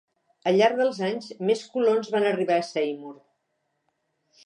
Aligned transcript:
Al 0.51 0.55
llarg 0.61 0.79
dels 0.79 1.01
anys 1.09 1.27
més 1.51 1.63
colons 1.75 2.11
van 2.17 2.29
arribar 2.33 2.61
a 2.63 2.67
Seymour. 2.73 3.17